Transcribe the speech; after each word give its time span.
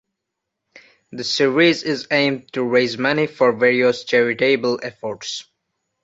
The 1.11 1.23
series 1.23 1.83
is 1.83 2.07
aimed 2.09 2.51
to 2.53 2.63
raise 2.63 2.97
money 2.97 3.27
for 3.27 3.51
various 3.53 4.03
charitable 4.03 4.79
efforts. 4.81 5.45